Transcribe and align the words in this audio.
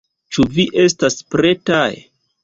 Ĉu 0.35 0.45
vi 0.53 0.63
estas 0.83 1.17
pretaj? 1.35 1.91